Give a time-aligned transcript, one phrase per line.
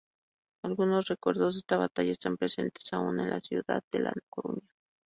[0.63, 4.67] Algunos recuerdos de esta batalla están presentes aún en la ciudad de La Coruña.